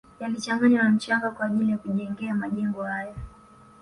Yalichanganywa 0.19 0.83
na 0.83 0.89
mchanga 0.91 1.31
kwa 1.31 1.45
ajili 1.45 1.71
ya 1.71 1.77
kujengea 1.77 2.35
majengo 2.35 2.83
hayo 2.83 3.15